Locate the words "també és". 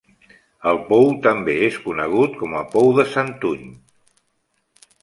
1.27-1.77